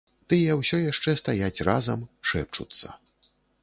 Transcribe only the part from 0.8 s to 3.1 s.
яшчэ стаяць разам, шэпчуцца.